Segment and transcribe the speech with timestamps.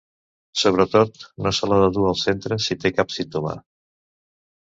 [0.61, 3.53] Sobretot, no se l’ha de dur al centre si té cap símptoma.